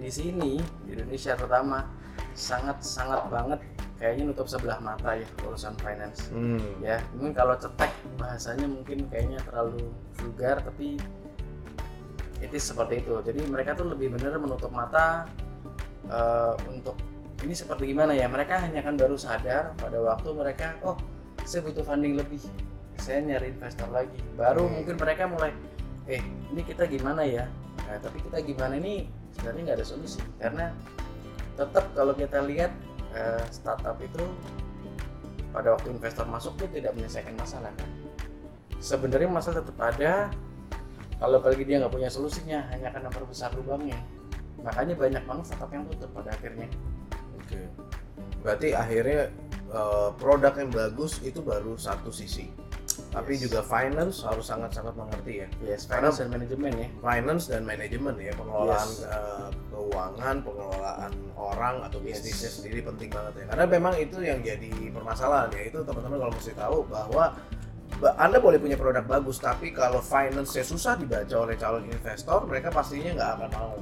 di 0.00 0.08
sini 0.08 0.60
di 0.88 0.90
Indonesia 0.96 1.36
terutama 1.36 1.84
sangat 2.32 2.80
sangat 2.80 3.28
banget 3.28 3.60
kayaknya 3.98 4.30
nutup 4.30 4.46
sebelah 4.50 4.78
mata 4.82 5.14
ya 5.14 5.26
urusan 5.46 5.74
finance. 5.78 6.28
Hmm. 6.34 6.60
ya 6.82 6.98
mungkin 7.14 7.32
kalau 7.32 7.54
cetek 7.54 7.92
bahasanya 8.18 8.66
mungkin 8.66 9.06
kayaknya 9.08 9.38
terlalu 9.46 9.90
vulgar 10.18 10.58
tapi 10.60 10.98
itu 12.42 12.56
seperti 12.60 13.00
itu. 13.00 13.14
Jadi 13.24 13.40
mereka 13.48 13.72
tuh 13.78 13.88
lebih 13.88 14.12
benar 14.18 14.36
menutup 14.36 14.68
mata 14.74 15.24
eh, 16.10 16.52
untuk 16.68 16.98
ini 17.46 17.54
seperti 17.54 17.90
gimana 17.94 18.12
ya? 18.12 18.26
Mereka 18.28 18.60
hanya 18.68 18.80
kan 18.84 18.98
baru 18.98 19.16
sadar 19.16 19.72
pada 19.78 19.98
waktu 20.02 20.28
mereka 20.34 20.76
oh 20.84 20.98
saya 21.44 21.64
butuh 21.64 21.84
funding 21.86 22.16
lebih 22.18 22.40
saya 23.00 23.22
nyari 23.22 23.54
investor 23.54 23.88
lagi. 23.90 24.18
Baru 24.36 24.66
Hmm. 24.68 24.82
mungkin 24.82 24.96
mereka 25.00 25.24
mulai 25.30 25.52
eh 26.10 26.20
ini 26.52 26.62
kita 26.66 26.84
gimana 26.84 27.24
ya? 27.24 27.48
Nah, 27.84 27.98
tapi 28.00 28.20
kita 28.20 28.40
gimana 28.44 28.76
ini 28.76 29.08
sebenarnya 29.36 29.60
nggak 29.70 29.78
ada 29.80 29.86
solusi 29.86 30.20
karena 30.40 30.72
tetap 31.54 31.84
kalau 31.94 32.12
kita 32.16 32.42
lihat 32.44 32.72
eh, 33.14 33.44
startup 33.50 33.96
itu 34.02 34.24
pada 35.54 35.78
waktu 35.78 35.94
investor 35.94 36.26
masuk 36.26 36.58
tuh 36.58 36.68
tidak 36.74 36.92
menyelesaikan 36.98 37.34
masalah 37.38 37.70
kan 37.78 37.90
sebenarnya 38.82 39.30
masalah 39.30 39.62
tetap 39.62 39.78
ada 39.78 40.28
kalau 41.22 41.38
apalagi 41.38 41.62
dia 41.62 41.78
nggak 41.78 41.94
punya 41.94 42.10
solusinya 42.10 42.66
hanya 42.74 42.90
akan 42.90 43.08
memperbesar 43.08 43.54
lubangnya 43.54 43.98
makanya 44.60 44.94
banyak 44.98 45.22
banget 45.22 45.44
startup 45.46 45.70
yang 45.70 45.84
tutup 45.86 46.10
pada 46.10 46.34
akhirnya 46.34 46.66
Oke. 47.44 47.60
Berarti 48.40 48.68
akhirnya 48.72 49.28
eh, 49.68 50.08
produk 50.16 50.52
yang 50.56 50.70
bagus 50.72 51.20
itu 51.20 51.44
baru 51.44 51.76
satu 51.76 52.08
sisi. 52.08 52.48
Tapi 53.14 53.38
Yes. 53.38 53.46
juga 53.46 53.60
finance 53.62 54.26
harus 54.26 54.42
sangat-sangat 54.42 54.94
mengerti 54.98 55.32
ya. 55.38 55.48
yes 55.62 55.86
Karena- 55.86 56.10
finance 56.10 56.16
dan 56.18 56.28
manajemen 56.34 56.72
ya 56.74 56.88
Finance 56.98 57.44
dan 57.46 57.62
manajemen 57.62 58.14
ya, 58.18 58.32
pengelolaan 58.34 58.88
Yes. 58.90 59.06
eh, 59.06 59.48
keuangan, 59.70 60.36
pengelolaan 60.42 61.12
orang 61.38 61.76
atau 61.86 61.98
Yes. 62.02 62.18
bisnisnya 62.18 62.50
sendiri 62.50 62.80
penting 62.82 63.14
banget 63.14 63.32
ya. 63.38 63.44
Karena 63.54 63.64
memang 63.70 63.94
itu 63.94 64.18
yang 64.18 64.42
jadi 64.42 64.70
permasalahan 64.90 65.48
ya. 65.54 65.62
Itu 65.70 65.86
teman-teman 65.86 66.18
kalau 66.18 66.32
mesti 66.34 66.52
tahu 66.52 66.78
bahwa 66.90 67.24
ba- 67.94 68.16
anda 68.18 68.42
boleh 68.42 68.58
punya 68.58 68.74
produk 68.74 69.06
bagus, 69.06 69.38
tapi 69.38 69.70
kalau 69.70 70.02
finance-nya 70.02 70.66
susah 70.66 70.98
dibaca 70.98 71.34
oleh 71.38 71.54
calon 71.54 71.86
investor, 71.86 72.42
mereka 72.44 72.74
pastinya 72.74 73.14
nggak 73.14 73.30
akan 73.38 73.50
mau 73.54 73.74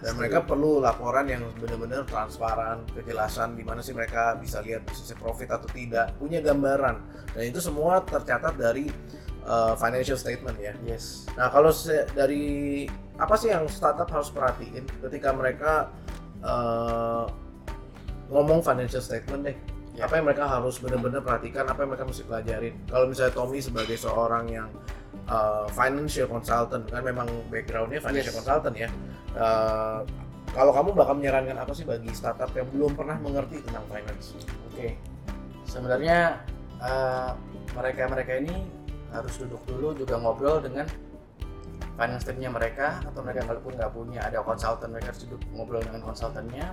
dan 0.00 0.16
mereka 0.16 0.40
perlu 0.40 0.80
laporan 0.80 1.28
yang 1.28 1.44
benar-benar 1.60 2.08
transparan 2.08 2.80
kejelasan 2.96 3.52
di 3.52 3.60
mana 3.60 3.84
sih 3.84 3.92
mereka 3.92 4.32
bisa 4.40 4.64
lihat 4.64 4.88
bisnisnya 4.88 5.20
profit 5.20 5.52
atau 5.52 5.68
tidak 5.68 6.16
punya 6.16 6.40
gambaran. 6.40 6.96
Dan 7.36 7.42
itu 7.52 7.60
semua 7.60 8.00
tercatat 8.00 8.56
dari 8.56 8.88
uh, 9.44 9.76
financial 9.76 10.16
statement 10.16 10.56
ya. 10.56 10.72
Yes. 10.88 11.28
Nah 11.36 11.52
kalau 11.52 11.68
dari 12.16 12.88
apa 13.20 13.36
sih 13.36 13.52
yang 13.52 13.68
startup 13.68 14.08
harus 14.08 14.32
perhatiin 14.32 14.88
ketika 15.04 15.36
mereka 15.36 15.92
uh, 16.40 17.28
ngomong 18.32 18.64
financial 18.64 19.04
statement 19.04 19.52
deh? 19.52 19.58
Ya. 19.98 20.06
apa 20.06 20.16
yang 20.16 20.32
mereka 20.32 20.46
harus 20.46 20.78
benar-benar 20.78 21.20
perhatikan 21.20 21.66
apa 21.66 21.84
yang 21.84 21.90
mereka 21.92 22.08
mesti 22.08 22.24
pelajarin? 22.24 22.74
Kalau 22.88 23.04
misalnya 23.10 23.34
Tommy 23.36 23.60
sebagai 23.60 23.98
seorang 24.00 24.48
yang 24.48 24.70
uh, 25.30 25.64
financial 25.70 26.26
consultant. 26.26 26.84
Kan 26.90 27.02
memang 27.06 27.30
backgroundnya 27.48 28.02
financial 28.02 28.34
Yes. 28.34 28.38
consultant 28.42 28.74
ya. 28.76 28.88
Uh, 29.38 30.02
kalau 30.50 30.74
kamu 30.74 30.90
bakal 30.98 31.14
menyarankan 31.14 31.56
apa 31.62 31.70
sih 31.70 31.86
bagi 31.86 32.10
startup 32.10 32.50
yang 32.58 32.66
belum 32.74 32.98
pernah 32.98 33.14
mengerti 33.22 33.62
tentang 33.62 33.86
finance? 33.86 34.34
Oke, 34.66 34.98
sebenarnya 35.62 36.42
eh, 36.82 37.30
mereka-mereka 37.70 38.32
ini 38.42 38.66
harus 39.14 39.38
duduk 39.38 39.62
dulu 39.70 39.94
juga 39.94 40.18
ngobrol 40.18 40.58
dengan 40.58 40.90
finance 41.94 42.26
teamnya 42.26 42.50
mereka 42.50 42.98
atau 43.06 43.22
mereka 43.22 43.46
kalaupun 43.46 43.78
nggak 43.78 43.92
punya 43.94 44.20
ada 44.26 44.42
konsultan 44.42 44.90
mereka 44.90 45.14
harus 45.14 45.22
duduk 45.26 45.42
ngobrol 45.54 45.82
dengan 45.86 46.02
konsultannya 46.02 46.66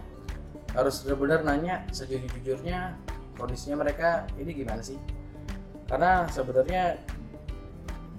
harus 0.73 1.05
benar-benar 1.05 1.39
nanya 1.45 1.75
sejujur-jujurnya 1.93 2.97
kondisinya 3.37 3.85
mereka 3.85 4.25
ini 4.41 4.57
gimana 4.57 4.81
sih? 4.81 4.97
Karena 5.85 6.25
sebenarnya 6.33 6.97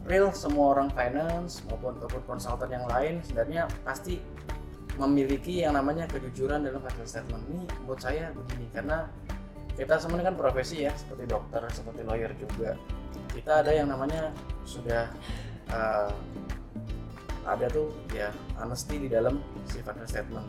real 0.09 0.33
semua 0.33 0.75
orang 0.75 0.89
finance 0.97 1.61
maupun 1.69 2.01
ataupun 2.01 2.25
konsultan 2.25 2.73
yang 2.73 2.89
lain 2.89 3.21
sebenarnya 3.21 3.69
pasti 3.85 4.19
memiliki 4.99 5.63
yang 5.63 5.79
namanya 5.79 6.11
kejujuran 6.11 6.65
dalam 6.65 6.83
financial 6.83 7.07
statement. 7.07 7.45
Ini 7.47 7.63
buat 7.87 8.01
saya 8.03 8.35
begini 8.35 8.67
karena 8.75 9.07
kita 9.79 9.95
semua 10.03 10.19
ini 10.19 10.27
kan 10.27 10.35
profesi 10.35 10.83
ya 10.83 10.91
seperti 10.97 11.31
dokter 11.31 11.63
seperti 11.71 12.03
lawyer 12.03 12.33
juga. 12.35 12.75
Kita 13.31 13.63
ada 13.63 13.71
yang 13.71 13.93
namanya 13.93 14.35
sudah 14.67 15.07
eh, 15.71 16.11
ada 17.47 17.67
tuh 17.71 17.95
ya 18.11 18.35
honesty 18.59 18.99
di 18.99 19.09
dalam 19.13 19.39
si 19.71 19.79
financial 19.85 20.09
statement. 20.09 20.49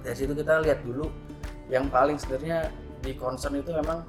Dari 0.00 0.16
situ 0.16 0.32
kita 0.32 0.64
lihat 0.64 0.80
dulu 0.86 1.12
yang 1.68 1.92
paling 1.92 2.16
sebenarnya 2.16 2.72
di 3.02 3.12
concern 3.18 3.58
itu 3.58 3.74
memang 3.74 4.06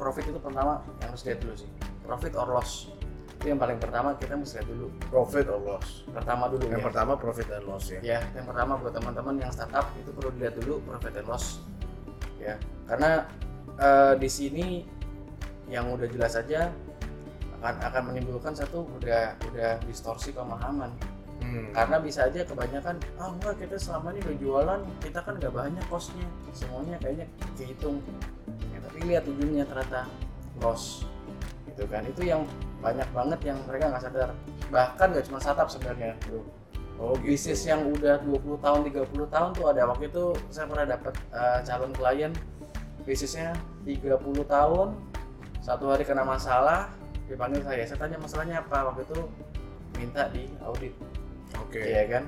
profit 0.00 0.28
itu 0.28 0.40
pertama 0.40 0.80
yang 1.04 1.12
harus 1.12 1.24
lihat 1.28 1.38
dulu 1.44 1.54
sih 1.56 1.70
profit 2.04 2.32
or 2.32 2.48
loss 2.48 2.88
itu 3.40 3.48
yang 3.48 3.56
paling 3.56 3.80
pertama 3.80 4.12
kita 4.20 4.36
mesti 4.36 4.60
lihat 4.60 4.68
dulu 4.68 4.86
Profit 5.08 5.48
or 5.48 5.60
loss? 5.64 6.04
pertama 6.12 6.44
dulu 6.52 6.68
Yang 6.68 6.84
ya. 6.84 6.86
pertama 6.92 7.12
profit 7.16 7.48
and 7.48 7.64
loss 7.64 7.84
ya. 7.88 8.00
ya 8.04 8.20
yang 8.36 8.44
pertama 8.44 8.76
buat 8.76 8.92
teman-teman 8.92 9.34
yang 9.40 9.48
startup 9.48 9.88
itu 9.96 10.12
perlu 10.12 10.28
dilihat 10.36 10.60
dulu 10.60 10.84
profit 10.84 11.16
and 11.16 11.24
loss 11.24 11.64
ya 12.36 12.60
karena 12.84 13.24
eh, 13.80 14.12
di 14.20 14.28
sini 14.28 14.66
yang 15.72 15.88
udah 15.88 16.04
jelas 16.04 16.36
saja 16.36 16.68
akan 17.60 17.74
akan 17.80 18.02
menimbulkan 18.12 18.52
satu 18.52 18.84
udah 19.00 19.36
udah 19.48 19.80
distorsi 19.88 20.30
pemahaman 20.30 20.92
Hmm. 21.40 21.72
karena 21.72 21.96
bisa 22.04 22.28
aja 22.28 22.44
kebanyakan 22.44 23.00
ah 23.16 23.32
enggak 23.32 23.64
kita 23.64 23.80
selama 23.80 24.12
ini 24.12 24.20
udah 24.28 24.36
jualan 24.44 24.80
kita 25.00 25.24
kan 25.24 25.40
nggak 25.40 25.48
banyak 25.48 25.80
costnya 25.88 26.28
semuanya 26.52 27.00
kayaknya 27.00 27.24
kehitung 27.56 27.96
ya, 28.68 28.78
tapi 28.84 28.98
lihat 29.08 29.24
ujungnya 29.24 29.64
ternyata 29.64 30.04
loss 30.60 31.08
gitu 31.64 31.88
kan 31.88 32.04
itu 32.04 32.28
yang 32.28 32.44
banyak 32.80 33.08
banget 33.12 33.40
yang 33.44 33.58
mereka 33.64 33.84
nggak 33.92 34.02
sadar 34.02 34.30
bahkan 34.68 35.06
nggak 35.12 35.24
cuma 35.28 35.38
startup 35.38 35.68
sebenarnya 35.68 36.16
Oh, 37.00 37.16
gitu. 37.16 37.32
bisnis 37.32 37.64
yang 37.64 37.80
udah 37.88 38.20
20 38.20 38.60
tahun 38.60 38.80
30 38.84 39.08
tahun 39.32 39.48
tuh 39.56 39.72
ada 39.72 39.88
waktu 39.88 40.12
itu 40.12 40.36
saya 40.52 40.68
pernah 40.68 40.84
dapat 40.84 41.12
eh, 41.32 41.58
calon 41.64 41.92
klien 41.96 42.32
bisnisnya 43.04 43.56
30 43.88 44.20
tahun 44.44 44.88
satu 45.64 45.88
hari 45.88 46.04
kena 46.04 46.28
masalah 46.28 46.92
dipanggil 47.24 47.64
saya 47.64 47.88
saya 47.88 48.04
tanya 48.04 48.20
masalahnya 48.20 48.60
apa 48.60 48.92
waktu 48.92 49.08
itu 49.08 49.20
minta 49.96 50.28
di 50.28 50.44
audit 50.60 50.92
Oke. 51.58 51.82
Iya 51.82 52.06
kan? 52.06 52.24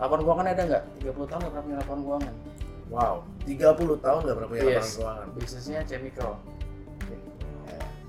Laporan 0.00 0.24
keuangan 0.24 0.46
ada 0.48 0.62
nggak? 0.64 0.84
30 1.04 1.28
tahun 1.28 1.40
nggak 1.40 1.52
pernah 1.52 1.64
punya 1.64 1.76
laporan 1.80 2.00
keuangan. 2.00 2.34
Wow. 2.88 3.14
30 3.44 4.04
tahun 4.04 4.20
nggak 4.24 4.36
pernah 4.36 4.48
punya 4.48 4.62
laporan 4.62 4.80
Yes. 4.80 4.88
keuangan. 4.96 5.26
Bisnisnya 5.36 5.80
chemical. 5.84 6.30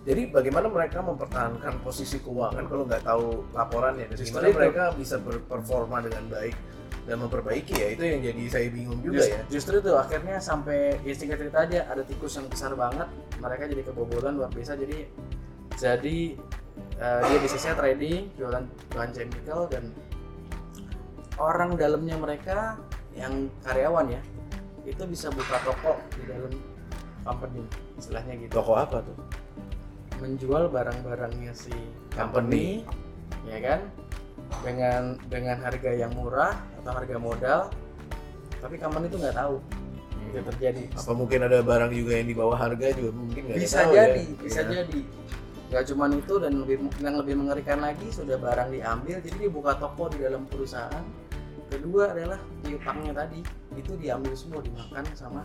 Jadi 0.07 0.31
bagaimana 0.31 0.71
mereka 0.71 1.03
mempertahankan 1.03 1.83
posisi 1.83 2.23
keuangan 2.23 2.63
kalau 2.71 2.87
nggak 2.87 3.03
tahu 3.03 3.43
laporannya? 3.51 4.07
Dan 4.07 4.17
gimana 4.23 4.47
itu. 4.47 4.55
mereka 4.55 4.83
bisa 4.95 5.19
berperforma 5.19 5.99
dengan 5.99 6.23
baik 6.31 6.55
dan 7.03 7.15
memperbaiki 7.19 7.75
ya? 7.75 7.87
Itu 7.91 8.03
yang 8.07 8.21
jadi 8.23 8.43
saya 8.47 8.67
bingung 8.71 9.03
juga 9.03 9.19
Just- 9.19 9.35
ya. 9.35 9.41
Justru 9.51 9.83
itu 9.83 9.91
akhirnya 9.99 10.39
sampai 10.39 10.95
ya 11.03 11.11
singkat 11.11 11.43
cerita 11.43 11.59
aja 11.67 11.79
ada 11.91 12.07
tikus 12.07 12.39
yang 12.39 12.47
besar 12.47 12.71
banget. 12.79 13.11
Mereka 13.43 13.63
jadi 13.67 13.83
kebobolan 13.83 14.39
luar 14.39 14.47
biasa. 14.55 14.79
Jadi 14.79 15.11
jadi 15.75 16.17
eh, 17.03 17.21
dia 17.27 17.37
bisnisnya 17.43 17.75
trading, 17.75 18.31
jualan 18.39 18.63
bahan 18.95 19.11
chemical 19.11 19.67
dan 19.67 19.91
orang 21.35 21.75
dalamnya 21.75 22.15
mereka 22.15 22.79
yang 23.11 23.51
karyawan 23.59 24.07
ya 24.07 24.21
itu 24.87 25.03
bisa 25.03 25.27
buka 25.35 25.59
toko 25.67 25.99
di 26.15 26.23
dalam 26.31 26.53
company 27.27 27.59
istilahnya 27.99 28.39
gitu. 28.39 28.55
Toko 28.55 28.79
apa 28.79 29.03
tuh? 29.03 29.46
Menjual 30.19 30.69
barang-barangnya 30.69 31.53
si 31.53 31.73
company, 32.13 32.83
ya 33.45 33.59
kan? 33.61 33.79
Dengan 34.63 35.19
dengan 35.27 35.57
harga 35.59 35.91
yang 35.91 36.13
murah 36.15 36.55
atau 36.81 36.91
harga 36.95 37.17
modal 37.19 37.61
tapi 38.57 38.75
company 38.81 39.05
itu 39.05 39.17
nggak 39.21 39.37
tahu 39.37 39.55
itu 40.27 40.39
terjadi. 40.43 40.83
Apa 40.97 41.11
mungkin 41.15 41.39
ada 41.45 41.59
barang 41.63 41.91
juga 41.93 42.11
yang 42.19 42.27
di 42.27 42.35
bawah 42.35 42.57
harga 42.57 42.87
juga 42.95 43.11
mungkin 43.15 43.41
nggak 43.47 43.57
bisa 43.59 43.79
tahu 43.85 43.93
jadi 43.95 44.23
ya. 44.23 44.41
bisa 44.43 44.61
Iya. 44.61 44.71
jadi. 44.81 45.01
Nggak 45.67 45.83
cuman 45.93 46.09
itu 46.15 46.33
dan 46.39 46.53
lebih 46.63 46.77
yang 47.03 47.15
lebih 47.19 47.35
mengerikan 47.35 47.79
lagi 47.83 48.07
sudah 48.11 48.37
barang 48.39 48.69
diambil 48.71 49.17
jadi 49.19 49.35
dia 49.35 49.51
buka 49.51 49.71
toko 49.77 50.09
di 50.11 50.17
dalam 50.23 50.43
perusahaan. 50.47 51.05
Kedua 51.67 52.15
adalah 52.15 52.39
piutangnya 52.63 53.11
tadi 53.11 53.43
itu 53.75 53.91
diambil 53.99 54.31
semua 54.31 54.63
dimakan 54.63 55.03
sama 55.11 55.43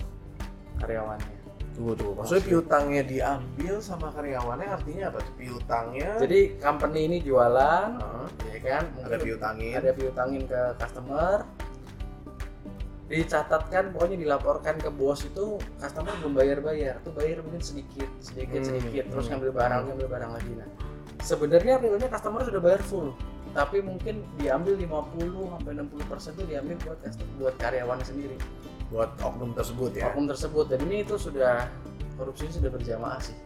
karyawannya 0.79 1.42
Tunggu 1.73 1.93
tunggu. 1.97 2.13
Maksudnya 2.21 2.45
piutangnya 2.45 3.03
diambil 3.09 3.75
sama 3.81 4.13
karyawannya 4.13 4.69
artinya 4.69 5.05
apa? 5.09 5.19
tuh? 5.25 5.35
Piutangnya 5.41 6.11
jadi 6.21 6.41
company 6.61 7.01
ini 7.09 7.17
jualan 7.25 7.89
Heeh. 7.97 8.27
ya 8.53 8.59
kan 8.61 8.85
ada 9.09 9.17
piutangin. 9.17 9.73
ada 9.81 9.91
piutangin 9.97 10.43
ke 10.45 10.61
customer 10.77 11.49
dicatatkan 13.13 13.93
pokoknya 13.93 14.17
dilaporkan 14.25 14.81
ke 14.81 14.89
bos 14.89 15.21
itu 15.29 15.61
customer 15.77 16.17
belum 16.25 16.33
bayar 16.33 16.59
bayar 16.65 16.95
tuh 17.05 17.13
bayar 17.13 17.45
mungkin 17.45 17.61
sedikit 17.61 18.09
sedikit 18.25 18.65
Hmm, 18.65 18.69
sedikit 18.73 19.05
terus 19.13 19.29
hmm, 19.29 19.37
ngambil 19.37 19.51
barang 19.53 19.83
ngambil 19.93 20.09
barang 20.09 20.31
lagi 20.33 20.53
nah 20.57 20.69
sebenarnya 21.21 21.77
realnya 21.77 22.09
customer 22.09 22.41
sudah 22.41 22.61
bayar 22.65 22.81
full 22.81 23.13
tapi 23.53 23.85
mungkin 23.85 24.25
diambil 24.41 24.81
50 24.81 25.29
sampai 25.29 25.71
60 25.77 26.09
persen 26.09 26.31
tuh 26.41 26.47
diambil 26.49 26.77
buat 26.89 26.99
buat 27.37 27.55
karyawannya 27.61 28.07
sendiri 28.09 28.37
buat 28.93 29.11
oknum 29.19 29.57
tersebut 29.57 29.91
ya. 29.97 30.13
oknum 30.13 30.29
tersebut 30.29 30.69
dan 30.69 30.79
ini 30.85 31.01
itu 31.01 31.17
sudah 31.17 31.67
korupsi 32.15 32.53
sudah 32.53 32.69
berjamaah 32.69 33.19
sih 33.19 33.37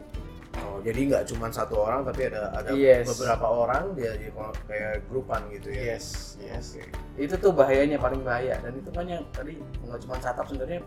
Oh, 0.56 0.80
jadi 0.80 0.96
nggak 1.04 1.28
cuma 1.28 1.52
satu 1.52 1.84
orang 1.84 2.00
tapi 2.00 2.32
ada 2.32 2.48
ada 2.48 2.72
Yes. 2.72 3.04
beberapa 3.12 3.44
orang 3.44 3.92
dia 3.92 4.16
jadi 4.16 4.32
kayak 4.64 5.04
grupan 5.12 5.44
gitu 5.52 5.68
ya. 5.68 5.92
yes 5.92 6.40
yes 6.40 6.80
Oke. 6.80 6.88
itu 7.20 7.34
tuh 7.36 7.52
bahayanya 7.52 8.00
paling 8.00 8.24
bahaya 8.24 8.56
dan 8.64 8.72
itu 8.72 8.88
kan 8.88 9.04
yang 9.04 9.20
tadi 9.36 9.60
nggak 9.84 10.00
cuma 10.00 10.16
startup 10.16 10.48
sebenarnya 10.48 10.80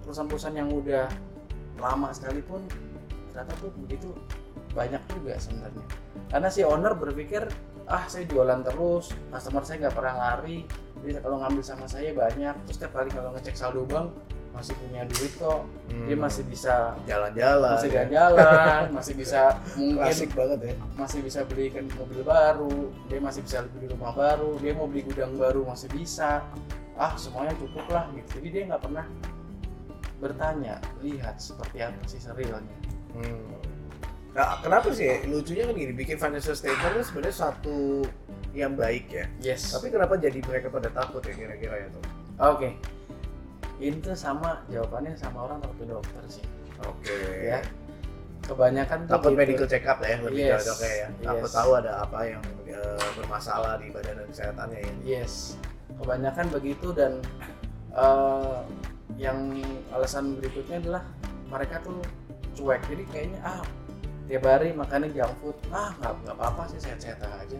perusahaan-perusahaan 0.00 0.56
yang 0.56 0.72
udah 0.72 1.12
lama 1.76 2.08
sekalipun 2.08 2.64
ternyata 3.30 3.52
tuh 3.60 3.68
begitu 3.84 4.16
banyak 4.72 5.02
juga 5.12 5.36
sebenarnya 5.36 5.84
karena 6.32 6.48
si 6.48 6.60
owner 6.64 6.96
berpikir 6.96 7.44
ah 7.84 8.08
saya 8.08 8.24
jualan 8.24 8.64
terus 8.64 9.12
customer 9.28 9.60
saya 9.60 9.76
nggak 9.84 9.96
pernah 9.96 10.14
lari 10.16 10.64
jadi 11.02 11.18
kalau 11.18 11.36
ngambil 11.38 11.62
sama 11.62 11.84
saya 11.84 12.10
banyak 12.10 12.54
terus 12.64 12.76
setiap 12.78 12.94
kali 12.94 13.10
kalau 13.10 13.34
ngecek 13.34 13.54
saldo 13.54 13.82
bank 13.84 14.14
masih 14.52 14.76
punya 14.76 15.02
duit 15.08 15.32
kok 15.34 15.64
dia 15.88 16.12
Hmm. 16.12 16.20
masih 16.20 16.44
bisa 16.44 16.92
jalan-jalan. 17.04 17.72
masih 17.72 17.88
ya. 17.88 18.04
jalan-jalan 18.04 18.82
masih 18.92 19.14
bisa 19.16 19.40
mungkin 19.80 19.96
Klasik 19.96 20.30
banget 20.36 20.58
ya. 20.60 20.74
masih 20.92 21.18
bisa 21.20 21.40
belikan 21.44 21.84
mobil 21.96 22.20
baru, 22.20 22.74
dia 23.08 23.18
masih 23.18 23.40
bisa 23.40 23.64
beli 23.66 23.86
rumah 23.88 24.12
baru, 24.12 24.60
dia 24.60 24.72
mau 24.72 24.84
beli 24.84 25.02
gudang 25.02 25.32
baru 25.34 25.64
masih 25.64 25.88
bisa. 25.88 26.44
Ah 26.94 27.16
semuanya 27.16 27.56
cukup 27.56 27.88
lah 27.88 28.04
gitu. 28.12 28.28
Jadi 28.40 28.48
dia 28.52 28.62
nggak 28.68 28.82
pernah 28.84 29.06
bertanya, 30.20 30.78
lihat 31.00 31.40
seperti 31.40 31.82
apa 31.82 31.98
sih 32.04 32.20
realnya. 32.30 32.76
Hmm. 33.16 33.56
Nah, 34.32 34.60
kenapa 34.60 34.88
sih 34.92 35.28
lucunya 35.28 35.64
kan 35.64 35.74
gini 35.74 35.92
bikin 35.92 36.16
financial 36.16 36.52
statement 36.52 36.92
itu 36.94 37.04
sebenarnya 37.04 37.36
satu 37.36 38.04
yang 38.52 38.76
baik 38.76 39.08
ya. 39.08 39.24
Yes. 39.40 39.72
Tapi 39.72 39.88
kenapa 39.88 40.16
jadi 40.20 40.38
mereka 40.44 40.68
pada 40.68 40.88
takut 40.92 41.24
ya 41.24 41.32
kira-kira 41.32 41.74
ya 41.84 41.88
tuh? 41.88 42.04
Oke. 42.52 42.68
Itu 43.80 44.12
sama 44.14 44.62
jawabannya 44.68 45.16
sama 45.16 45.48
orang 45.48 45.58
ke 45.64 45.84
dokter 45.88 46.22
sih. 46.28 46.44
Oke. 46.84 47.16
Ya. 47.48 47.60
Kebanyakan 48.42 49.06
Takut 49.06 49.32
gitu. 49.32 49.38
medical 49.38 49.66
check 49.70 49.86
up 49.86 50.02
lah 50.02 50.08
ya 50.12 50.18
lebih 50.20 50.42
Yes. 50.44 50.66
cocoknya 50.66 50.92
ya. 50.92 51.08
Takut 51.22 51.48
Yes. 51.48 51.56
tahu 51.56 51.70
ada 51.78 51.92
apa 52.02 52.18
yang 52.26 52.42
eh, 52.68 53.06
bermasalah 53.16 53.72
di 53.78 53.86
badan 53.94 54.14
dan 54.18 54.26
kesehatannya 54.28 54.78
ya. 54.82 54.92
Yes, 55.06 55.54
kebanyakan 56.00 56.46
begitu 56.50 56.90
dan 56.92 57.22
eh, 57.94 58.58
yang 59.20 59.38
alasan 59.94 60.34
berikutnya 60.40 60.82
adalah 60.82 61.02
mereka 61.46 61.78
tuh 61.86 62.02
cuek. 62.58 62.82
Jadi 62.90 63.02
kayaknya 63.14 63.40
ah 63.46 63.62
tiap 64.26 64.42
hari 64.48 64.72
makannya 64.74 65.12
junk 65.14 65.34
food, 65.38 65.56
ah 65.70 65.92
nggak 66.02 66.12
nggak 66.26 66.34
apa-apa 66.36 66.62
sih 66.72 66.80
sehat-sehat 66.82 67.20
aja. 67.22 67.58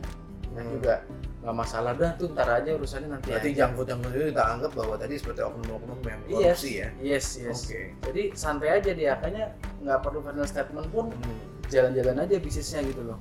Dan 0.52 0.64
Hmm. 0.64 0.72
juga 0.76 0.94
nggak 1.42 1.56
masalah 1.56 1.92
dah 1.96 2.10
tuh 2.14 2.28
ntar 2.30 2.48
aja 2.52 2.70
urusannya 2.76 3.08
nanti 3.10 3.34
Berarti 3.34 3.50
aja. 3.50 3.66
food 3.72 3.88
yang 3.88 4.00
itu 4.04 4.26
kita 4.30 4.44
anggap 4.46 4.70
bahwa 4.76 4.94
tadi 4.94 5.14
seperti 5.16 5.40
oknum-oknum 5.42 5.98
yang 6.04 6.20
Yes, 6.22 6.30
korupsi 6.30 6.70
ya. 6.76 6.88
yes, 7.00 7.26
yes. 7.36 7.58
Oke. 7.66 7.80
Jadi 8.04 8.22
santai 8.32 8.68
aja 8.70 8.90
dia, 8.92 9.12
kayaknya 9.18 9.44
nggak 9.82 9.98
perlu 10.00 10.20
final 10.20 10.46
statement 10.46 10.88
pun 10.88 11.10
Hmm. 11.10 11.38
jalan-jalan 11.66 12.16
aja 12.20 12.36
bisnisnya 12.38 12.80
gitu 12.84 13.02
loh. 13.02 13.18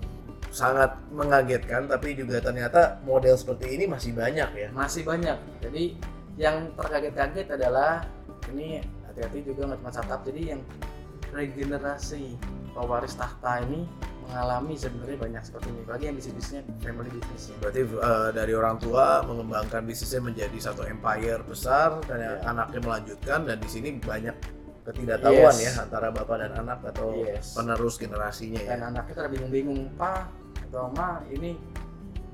Sangat 0.52 1.00
mengagetkan 1.10 1.88
tapi 1.88 2.12
juga 2.14 2.38
ternyata 2.38 3.00
model 3.02 3.34
seperti 3.34 3.74
ini 3.74 3.88
masih 3.88 4.12
banyak 4.12 4.50
ya. 4.52 4.68
Masih 4.70 5.02
banyak. 5.02 5.40
Jadi 5.64 5.96
yang 6.36 6.76
terkaget-kaget 6.76 7.48
adalah 7.50 8.04
ini 8.52 8.84
hati-hati 9.08 9.40
juga 9.42 9.66
nggak 9.66 9.80
cuma 9.80 9.92
startup. 9.92 10.22
Jadi 10.22 10.42
yang 10.52 10.62
regenerasi 11.32 12.36
pewaris 12.72 13.16
tahta 13.16 13.64
ini 13.64 13.88
mengalami 14.24 14.74
sebenarnya 14.76 15.18
banyak 15.18 15.44
seperti 15.44 15.68
ini. 15.70 15.80
Apalagi 15.84 16.04
yang 16.06 16.16
bisnis-bisnisnya 16.16 16.62
family 16.80 17.10
business 17.12 17.44
ya. 17.50 17.56
Berarti 17.60 17.82
eh, 17.84 18.30
dari 18.32 18.54
orang 18.54 18.76
tua 18.78 19.06
mengembangkan 19.24 19.82
bisnisnya 19.84 20.22
menjadi 20.22 20.58
satu 20.62 20.82
empire 20.84 21.42
besar 21.44 22.00
dan 22.06 22.18
Iya. 22.20 22.32
anaknya 22.46 22.80
melanjutkan 22.80 23.40
dan 23.44 23.58
di 23.58 23.70
sini 23.70 23.90
banyak 23.98 24.36
ketidaktahuan 24.82 25.54
Yes. 25.54 25.62
ya 25.62 25.72
antara 25.86 26.10
bapak 26.10 26.38
dan 26.42 26.52
anak 26.58 26.80
atau 26.90 27.14
Yes. 27.14 27.54
penerus 27.54 27.96
generasinya 27.98 28.62
ya. 28.62 28.70
Dan 28.78 28.94
anaknya 28.94 29.14
pada 29.14 29.30
bingung-bingung, 29.30 29.82
Pak 29.94 30.22
atau 30.72 30.90
Ma 30.96 31.20
ini 31.28 31.54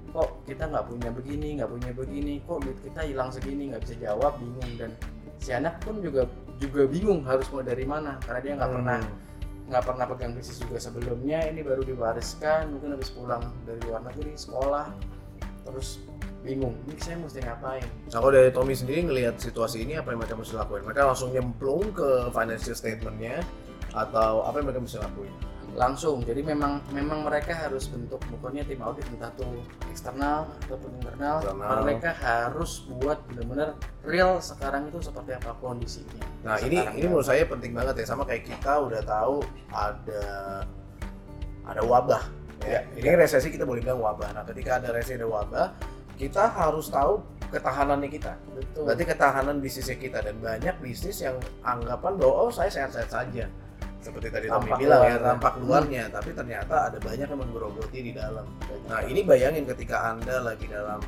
kok 0.07 0.45
kita 0.47 0.63
nggak 0.65 0.85
punya 0.87 1.09
begini, 1.11 1.59
nggak 1.59 1.69
punya 1.69 1.91
begini, 1.91 2.33
kok 2.41 2.63
duit 2.63 2.79
kita 2.79 3.01
hilang 3.03 3.29
segini, 3.29 3.69
nggak 3.69 3.83
bisa 3.83 3.95
jawab, 3.99 4.39
bingung 4.39 4.71
dan 4.79 4.91
si 5.37 5.51
anak 5.51 5.77
pun 5.83 5.99
juga 5.99 6.23
juga 6.57 6.89
bingung 6.89 7.21
harus 7.21 7.45
mulai 7.53 7.69
dari 7.69 7.85
mana 7.85 8.17
karena 8.25 8.39
dia 8.41 8.53
nggak 8.57 8.69
Hmm. 8.71 8.77
pernah 8.81 8.99
nggak 9.67 9.83
pernah 9.83 10.05
pegang 10.07 10.31
bisnis 10.31 10.63
juga 10.63 10.79
sebelumnya 10.79 11.43
ini 11.51 11.59
baru 11.59 11.83
diwariskan 11.83 12.71
mungkin 12.71 12.95
habis 12.95 13.11
pulang 13.11 13.43
dari 13.67 13.79
luar 13.83 13.99
negeri 14.07 14.31
sekolah 14.39 14.87
terus 15.67 15.99
bingung 16.39 16.71
ini 16.87 16.95
saya 17.03 17.19
mesti 17.19 17.43
ngapain 17.43 17.83
Nah, 17.83 18.19
kalau 18.23 18.31
dari 18.31 18.49
Tommy 18.55 18.71
sendiri 18.71 19.03
ngelihat 19.03 19.35
situasi 19.35 19.83
ini 19.83 19.99
apa 19.99 20.15
yang 20.15 20.23
mereka 20.23 20.39
mesti 20.39 20.55
lakuin? 20.55 20.87
Mereka 20.87 21.01
langsung 21.03 21.35
nyemplung 21.35 21.91
ke 21.91 22.31
financial 22.31 22.71
statementnya 22.71 23.43
atau 23.91 24.47
apa 24.47 24.63
yang 24.63 24.71
mereka 24.71 24.81
mesti 24.87 24.97
lakuin? 25.03 25.33
Langsung 25.77 26.25
jadi 26.25 26.41
memang 26.41 26.81
memang 26.89 27.21
mereka 27.21 27.53
harus 27.53 27.85
bentuk 27.85 28.17
bukannya 28.33 28.65
tim 28.65 28.81
audit 28.81 29.05
entah 29.13 29.29
tuh 29.37 29.61
eksternal 29.93 30.49
ataupun 30.65 30.89
internal 30.97 31.37
Internal. 31.37 31.85
mereka 31.85 32.11
harus 32.17 32.89
buat 32.97 33.21
benar-benar 33.29 33.77
real 34.01 34.41
sekarang 34.41 34.89
itu 34.89 34.97
seperti 35.05 35.37
apa 35.37 35.53
kondisinya 35.61 36.25
Nah 36.41 36.57
ini 36.65 36.81
Sekarang 36.81 36.95
ini 36.97 37.05
ya. 37.05 37.09
menurut 37.13 37.27
saya 37.29 37.43
penting 37.45 37.71
banget 37.77 37.93
ya 38.01 38.05
sama 38.09 38.25
kayak 38.25 38.49
kita 38.49 38.73
udah 38.73 39.01
tahu 39.05 39.35
ada 39.69 40.25
ada 41.61 41.81
wabah 41.85 42.23
ya. 42.65 42.81
Ya, 42.81 42.81
Ini 42.97 43.09
ya. 43.13 43.21
resesi 43.21 43.53
kita 43.53 43.61
boleh 43.61 43.85
bilang 43.85 44.01
wabah. 44.01 44.33
Nah 44.33 44.43
ketika 44.49 44.81
ada 44.81 44.89
resesi 44.89 45.21
ada 45.21 45.29
wabah 45.29 45.77
kita 46.17 46.49
harus 46.49 46.89
tahu 46.89 47.21
ketahanannya 47.53 48.09
kita. 48.09 48.33
betul 48.57 48.81
Berarti 48.89 49.03
ketahanan 49.05 49.61
bisnisnya 49.61 49.95
kita 49.95 50.25
dan 50.25 50.41
banyak 50.41 50.73
bisnis 50.81 51.21
yang 51.21 51.37
anggapan 51.61 52.17
bahwa 52.17 52.33
oh 52.33 52.51
saya 52.51 52.73
sehat-sehat 52.73 53.13
saja. 53.13 53.45
Seperti 53.97 54.27
tadi 54.29 54.45
Tommy 54.47 54.71
bilang 54.77 55.01
ya 55.03 55.17
luarnya. 55.17 55.25
tampak 55.25 55.53
luarnya, 55.59 56.03
tapi 56.13 56.29
ternyata 56.31 56.75
ada 56.87 56.97
banyak 57.01 57.27
yang 57.27 57.41
menggerogoti 57.41 57.99
di 57.99 58.11
dalam. 58.13 58.45
Nah 58.87 59.01
ini 59.03 59.25
bayangin 59.25 59.65
ketika 59.65 60.13
anda 60.15 60.39
lagi 60.39 60.69
dalam 60.69 61.01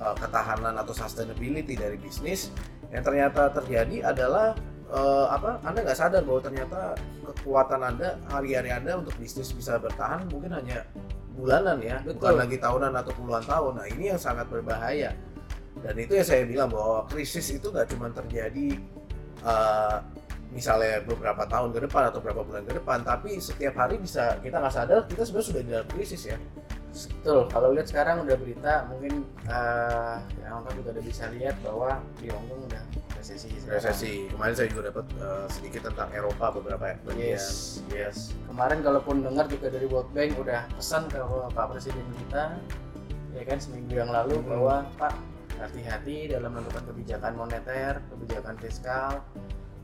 uh, 0.00 0.16
ketahanan 0.16 0.74
atau 0.80 0.96
sustainability 0.96 1.76
dari 1.76 2.00
bisnis, 2.00 2.50
yang 2.90 3.04
ternyata 3.04 3.52
terjadi 3.52 4.10
adalah 4.10 4.56
uh, 4.90 5.28
apa? 5.30 5.60
Anda 5.62 5.84
nggak 5.86 5.98
sadar 5.98 6.22
bahwa 6.24 6.40
ternyata 6.42 6.80
kekuatan 7.30 7.80
anda 7.84 8.16
hari-hari 8.32 8.74
anda 8.74 8.98
untuk 8.98 9.14
bisnis 9.20 9.52
bisa 9.52 9.78
bertahan 9.78 10.26
mungkin 10.32 10.56
hanya 10.56 10.88
bulanan 11.32 11.80
ya, 11.80 12.00
bukan 12.04 12.32
Betul. 12.36 12.40
lagi 12.44 12.56
tahunan 12.60 12.92
atau 12.96 13.12
puluhan 13.16 13.44
tahun. 13.44 13.72
Nah 13.80 13.86
ini 13.88 14.04
yang 14.12 14.20
sangat 14.20 14.48
berbahaya. 14.52 15.16
Dan 15.80 15.94
itu 15.96 16.12
yang 16.14 16.26
saya 16.28 16.44
bilang 16.44 16.68
bahwa 16.68 17.08
krisis 17.08 17.48
itu 17.48 17.72
nggak 17.72 17.88
cuma 17.96 18.12
terjadi 18.12 18.76
uh, 19.40 20.04
misalnya 20.52 21.00
beberapa 21.02 21.48
tahun 21.48 21.72
ke 21.72 21.88
depan 21.88 22.12
atau 22.12 22.20
beberapa 22.20 22.44
bulan 22.44 22.62
ke 22.62 22.76
depan, 22.76 23.00
tapi 23.02 23.40
setiap 23.40 23.72
hari 23.74 23.96
bisa 23.96 24.36
kita 24.38 24.60
nggak 24.60 24.74
sadar 24.74 25.00
kita 25.08 25.24
sebenarnya 25.24 25.48
sudah 25.48 25.62
di 25.64 25.70
dalam 25.72 25.88
krisis 25.88 26.22
ya. 26.28 26.38
betul 26.92 27.48
kalau 27.48 27.72
lihat 27.72 27.88
sekarang 27.88 28.20
udah 28.20 28.36
berita 28.36 28.84
mungkin 28.84 29.24
eh 29.48 30.16
yang 30.44 30.60
nonton 30.60 30.76
juga 30.76 30.88
udah 30.92 31.04
bisa 31.08 31.24
lihat 31.32 31.56
bahwa 31.64 31.96
di 32.20 32.28
Hongkong 32.28 32.68
udah 32.68 32.82
resesi 33.16 33.48
sekarang. 33.56 33.80
resesi 33.80 34.12
kemarin 34.28 34.52
saya 34.52 34.68
juga 34.68 34.82
dapat 34.92 35.06
uh, 35.16 35.48
sedikit 35.48 35.88
tentang 35.88 36.12
Eropa 36.12 36.52
beberapa 36.52 36.92
bagian 37.08 37.32
Yes, 37.32 37.80
yes. 37.88 38.36
Kemarin 38.44 38.84
kalaupun 38.84 39.24
dengar 39.24 39.48
juga 39.48 39.72
dari 39.72 39.88
World 39.88 40.12
Bank 40.12 40.36
udah 40.36 40.68
pesan 40.76 41.08
ke 41.08 41.16
Pak 41.56 41.66
Presiden 41.72 42.04
kita, 42.28 42.60
ya 43.32 43.42
kan 43.48 43.56
seminggu 43.56 43.96
yang 43.96 44.12
lalu 44.12 44.36
Hmm. 44.36 44.48
bahwa 44.52 44.74
Pak 45.00 45.14
hati-hati 45.64 46.28
dalam 46.28 46.52
menentukan 46.52 46.84
kebijakan 46.92 47.32
moneter, 47.40 48.04
kebijakan 48.12 48.54
fiskal, 48.60 49.24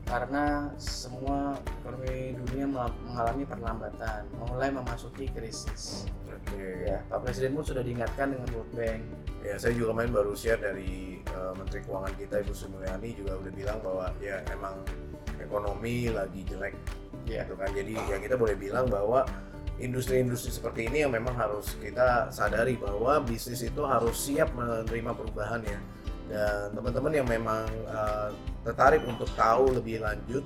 karena 0.09 0.73
semua 0.81 1.53
ekonomi 1.85 2.33
dunia 2.41 2.65
mengalami 2.65 3.45
perlambatan, 3.45 4.25
mulai 4.41 4.73
memasuki 4.73 5.29
krisis. 5.29 6.09
Oke. 6.25 6.89
Ya, 6.89 7.05
Pak 7.13 7.29
Presiden 7.29 7.53
pun 7.53 7.61
sudah 7.61 7.85
diingatkan 7.85 8.33
dengan 8.33 8.49
World 8.57 8.73
Bank. 8.73 9.01
ya 9.39 9.55
saya 9.55 9.71
juga 9.71 9.95
kemarin 9.95 10.11
baru 10.11 10.35
share 10.35 10.59
dari 10.59 11.23
uh, 11.31 11.55
Menteri 11.55 11.79
Keuangan 11.87 12.11
kita 12.19 12.43
Ibu 12.43 12.51
Sri 12.51 12.67
Mulyani 12.75 13.15
juga 13.15 13.39
udah 13.39 13.53
bilang 13.55 13.79
bahwa 13.79 14.11
ya 14.19 14.43
emang 14.51 14.75
ekonomi 15.39 16.11
lagi 16.11 16.43
jelek 16.43 16.75
Ya, 17.29 17.45
gitu 17.45 17.55
kan 17.61 17.69
jadi 17.71 17.93
ya 18.09 18.17
kita 18.17 18.35
boleh 18.35 18.57
bilang 18.57 18.89
bahwa 18.89 19.21
industri-industri 19.77 20.49
seperti 20.49 20.89
ini 20.89 21.05
yang 21.05 21.13
memang 21.13 21.37
harus 21.37 21.77
kita 21.77 22.33
sadari 22.33 22.73
bahwa 22.75 23.21
bisnis 23.21 23.61
itu 23.61 23.85
harus 23.85 24.17
siap 24.17 24.49
menerima 24.57 25.13
perubahan 25.13 25.61
ya 25.61 25.79
dan 26.29 26.73
teman-teman 26.77 27.13
yang 27.13 27.27
memang 27.29 27.65
uh, 27.89 28.29
tertarik 28.69 29.01
untuk 29.09 29.25
tahu 29.33 29.73
lebih 29.73 30.05
lanjut. 30.05 30.45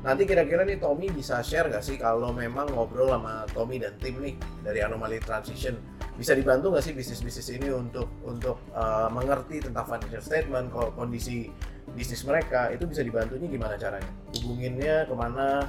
Nanti 0.00 0.24
kira-kira 0.24 0.64
nih 0.64 0.80
Tommy 0.80 1.12
bisa 1.12 1.44
share 1.44 1.68
gak 1.68 1.84
sih 1.84 2.00
kalau 2.00 2.32
memang 2.32 2.72
ngobrol 2.72 3.12
sama 3.12 3.44
Tommy 3.52 3.76
dan 3.76 3.94
tim 4.00 4.16
nih 4.18 4.34
dari 4.64 4.80
Anomaly 4.82 5.20
Transition? 5.22 5.76
Bisa 6.16 6.36
dibantu 6.36 6.72
nggak 6.72 6.84
sih 6.84 6.92
bisnis-bisnis 6.92 7.48
ini 7.56 7.68
untuk 7.72 8.08
untuk 8.28 8.60
uh, 8.76 9.08
mengerti 9.08 9.60
tentang 9.64 9.88
financial 9.88 10.20
statement 10.20 10.68
ko- 10.68 10.92
kondisi 10.96 11.48
bisnis 11.96 12.24
mereka? 12.24 12.72
Itu 12.72 12.88
bisa 12.88 13.00
dibantunya 13.04 13.48
gimana 13.48 13.76
caranya? 13.76 14.10
Hubunginnya 14.40 15.08
ke 15.08 15.14
mana? 15.16 15.64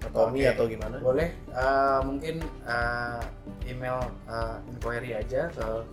Ke 0.00 0.08
Tommy 0.12 0.48
Oke. 0.48 0.52
atau 0.56 0.64
gimana? 0.64 0.96
Boleh. 1.00 1.28
Eh, 1.52 2.00
mungkin 2.08 2.40
eh, 2.64 3.20
email 3.68 4.00
eh, 4.24 4.56
inquiry 4.72 5.12
aja 5.12 5.52
ke 5.52 5.84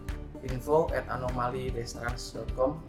info 0.48 0.88
at 0.96 1.04
anomaly-trans.com 1.12 2.80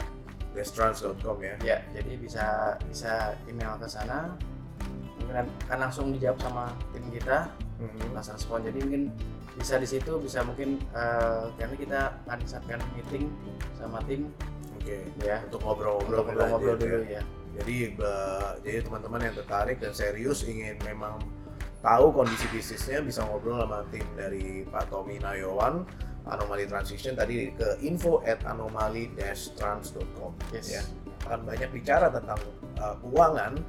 destrans.com 0.59 1.37
ya 1.39 1.55
Ya, 1.63 1.77
jadi 1.89 2.11
bisa 2.15 2.45
bisa 2.83 3.33
email 3.47 3.79
ke 3.79 3.87
sana. 3.87 4.35
Mungkin 5.17 5.35
akan 5.65 5.77
langsung 5.79 6.11
dijawab 6.11 6.39
sama 6.39 6.63
tim 6.91 7.05
kita, 7.09 7.47
Mhm. 7.79 8.11
langsung 8.11 8.35
respon. 8.35 8.59
Jadi 8.61 8.77
mungkin 8.81 9.03
bisa 9.55 9.75
di 9.75 9.85
situ 9.85 10.19
bisa 10.19 10.39
mungkin 10.41 10.79
eh, 10.91 11.43
karena 11.55 11.75
kita 11.75 11.99
akan 12.25 12.39
siapkan 12.43 12.79
meeting 12.93 13.27
sama 13.75 13.99
tim 14.05 14.31
oke 14.71 14.95
ya 15.19 15.43
untuk 15.43 15.59
ngobrol-ngobrol 15.59 16.15
untuk 16.15 16.23
ngobrol-ngobrol 16.31 16.75
dulu 16.79 16.99
ya. 17.03 17.19
ya. 17.19 17.21
jadi 17.59 17.75
ba- 17.91 18.55
jadi 18.63 18.87
teman-teman 18.87 19.19
yang 19.19 19.35
tertarik 19.35 19.83
dan 19.83 19.91
serius 19.91 20.47
ingin 20.47 20.79
memang 20.81 21.19
tahu 21.79 22.15
kondisi 22.15 22.47
bisnisnya 22.47 23.03
bisa 23.03 23.27
ngobrol 23.27 23.59
sama 23.59 23.83
tim 23.91 24.05
dari 24.15 24.63
Pak 24.63 24.87
Tommy 24.87 25.19
Nayawan 25.19 25.83
Anomaly 26.27 26.65
Transition 26.67 27.15
tadi 27.15 27.53
ke 27.55 27.79
info 27.85 28.19
at 28.27 28.43
anomaly-trans.com 28.43 30.31
Yes. 30.51 30.67
ya 30.79 30.83
akan 31.29 31.45
banyak 31.45 31.69
bicara 31.69 32.07
tentang 32.09 32.39
uh, 32.79 32.95
keuangan 33.03 33.59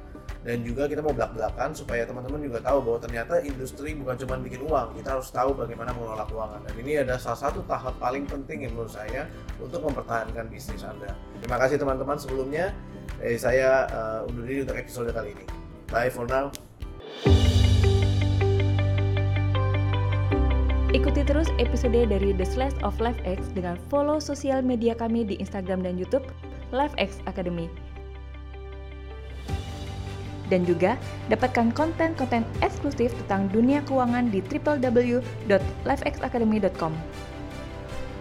dan 0.41 0.65
juga 0.65 0.89
kita 0.89 1.05
mau 1.05 1.13
belak-belakan 1.13 1.69
supaya 1.77 2.01
teman-teman 2.01 2.41
juga 2.41 2.57
tahu 2.65 2.81
bahwa 2.81 2.97
ternyata 2.97 3.45
industri 3.45 3.93
bukan 3.93 4.17
cuma 4.17 4.41
bikin 4.41 4.65
uang 4.65 4.97
kita 4.97 5.13
harus 5.13 5.29
tahu 5.29 5.53
bagaimana 5.53 5.93
mengelola 5.93 6.25
keuangan. 6.25 6.65
Dan 6.65 6.73
ini 6.81 6.97
ada 6.97 7.21
salah 7.21 7.37
satu 7.37 7.61
tahap 7.69 7.93
paling 8.01 8.25
penting 8.25 8.65
yang 8.65 8.73
menurut 8.73 8.89
saya 8.89 9.29
untuk 9.61 9.85
mempertahankan 9.85 10.49
bisnis 10.49 10.81
anda. 10.81 11.13
Terima 11.37 11.61
kasih 11.61 11.77
teman-teman 11.77 12.17
sebelumnya. 12.17 12.73
Dari 13.21 13.37
saya 13.37 13.85
uh, 13.93 14.25
undur 14.25 14.49
diri 14.49 14.65
untuk 14.65 14.81
episode 14.81 15.13
kali 15.13 15.37
ini. 15.37 15.45
Bye 15.93 16.09
for 16.09 16.25
now 16.25 16.49
Ikuti 20.91 21.23
terus 21.23 21.47
episode 21.55 22.11
dari 22.11 22.35
The 22.35 22.43
Slash 22.43 22.75
of 22.83 22.99
LifeX 22.99 23.55
dengan 23.55 23.79
follow 23.87 24.19
sosial 24.19 24.59
media 24.59 24.91
kami 24.91 25.23
di 25.23 25.39
Instagram 25.39 25.87
dan 25.87 25.95
YouTube 25.95 26.27
LifeX 26.75 27.23
Academy. 27.31 27.71
Dan 30.51 30.67
juga 30.67 30.99
dapatkan 31.31 31.71
konten-konten 31.71 32.43
eksklusif 32.59 33.15
tentang 33.23 33.47
dunia 33.55 33.79
keuangan 33.87 34.35
di 34.35 34.43
www.lifexacademy.com. 34.43 36.91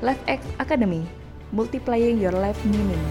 LifeX 0.07 0.39
Academy, 0.63 1.03
multiplying 1.51 2.23
your 2.23 2.31
life 2.31 2.63
meaning. 2.63 3.03